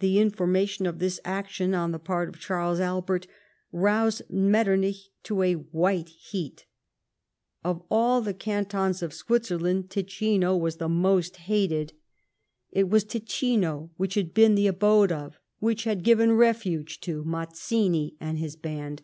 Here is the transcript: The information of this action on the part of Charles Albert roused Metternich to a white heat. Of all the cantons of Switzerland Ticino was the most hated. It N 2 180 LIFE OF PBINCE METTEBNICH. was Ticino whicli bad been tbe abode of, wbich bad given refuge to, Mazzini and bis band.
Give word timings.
The 0.00 0.18
information 0.18 0.84
of 0.84 0.98
this 0.98 1.20
action 1.24 1.72
on 1.74 1.90
the 1.90 1.98
part 1.98 2.28
of 2.28 2.38
Charles 2.38 2.80
Albert 2.80 3.26
roused 3.72 4.28
Metternich 4.28 5.08
to 5.22 5.40
a 5.40 5.54
white 5.54 6.10
heat. 6.10 6.66
Of 7.64 7.82
all 7.90 8.20
the 8.20 8.34
cantons 8.34 9.00
of 9.02 9.14
Switzerland 9.14 9.88
Ticino 9.88 10.54
was 10.54 10.76
the 10.76 10.90
most 10.90 11.36
hated. 11.38 11.94
It 12.72 12.80
N 12.82 12.90
2 12.90 12.90
180 12.90 12.90
LIFE 12.90 12.90
OF 12.90 12.90
PBINCE 12.90 12.90
METTEBNICH. 12.90 12.92
was 12.92 13.04
Ticino 13.04 13.90
whicli 13.98 14.22
bad 14.22 14.34
been 14.34 14.54
tbe 14.56 14.66
abode 14.68 15.12
of, 15.12 15.38
wbich 15.62 15.84
bad 15.86 16.02
given 16.04 16.32
refuge 16.32 17.00
to, 17.00 17.24
Mazzini 17.24 18.16
and 18.20 18.38
bis 18.38 18.54
band. 18.54 19.00